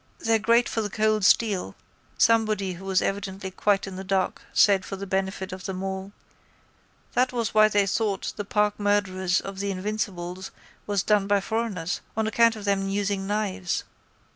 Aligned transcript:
—They're 0.17 0.39
great 0.39 0.67
for 0.67 0.81
the 0.81 0.89
cold 0.89 1.23
steel, 1.23 1.75
somebody 2.17 2.73
who 2.73 2.85
was 2.85 3.03
evidently 3.03 3.51
quite 3.51 3.85
in 3.85 3.97
the 3.97 4.03
dark 4.03 4.41
said 4.51 4.83
for 4.83 4.95
the 4.95 5.05
benefit 5.05 5.51
of 5.53 5.65
them 5.65 5.83
all. 5.83 6.11
That 7.13 7.31
was 7.31 7.53
why 7.53 7.67
they 7.67 7.85
thought 7.85 8.33
the 8.35 8.43
park 8.43 8.79
murders 8.79 9.39
of 9.41 9.59
the 9.59 9.69
invincibles 9.69 10.49
was 10.87 11.03
done 11.03 11.27
by 11.27 11.39
foreigners 11.39 12.01
on 12.17 12.25
account 12.25 12.55
of 12.55 12.65
them 12.65 12.89
using 12.89 13.27
knives. 13.27 13.83